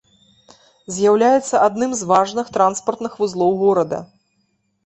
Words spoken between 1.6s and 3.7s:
адным з важных транспартных вузлоў